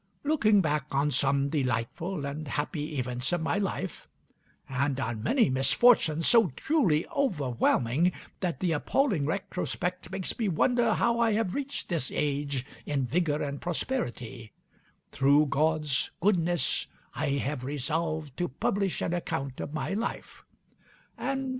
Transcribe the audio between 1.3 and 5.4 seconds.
delightful and happy events of my life, and on